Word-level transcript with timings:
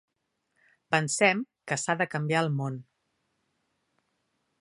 Pensem 0.95 1.43
que 1.71 1.77
s'ha 1.81 1.95
de 1.99 2.07
canviar 2.13 2.41
el 2.47 2.51
món. 2.61 2.79